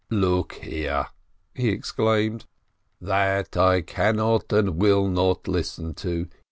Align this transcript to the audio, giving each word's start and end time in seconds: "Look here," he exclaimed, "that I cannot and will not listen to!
"Look 0.09 0.53
here," 0.53 1.09
he 1.53 1.69
exclaimed, 1.69 2.47
"that 2.99 3.55
I 3.55 3.81
cannot 3.81 4.51
and 4.51 4.77
will 4.81 5.07
not 5.07 5.47
listen 5.47 5.93
to! 5.93 6.27